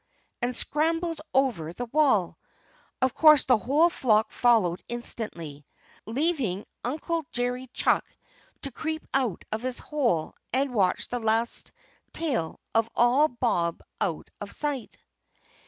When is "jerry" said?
7.31-7.67